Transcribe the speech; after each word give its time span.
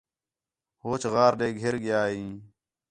ہوچ 0.83 1.01
غار 1.13 1.33
ݙے 1.39 1.47
گھر 1.61 1.73
ڳِیا 1.83 2.01
ہیں 2.11 2.31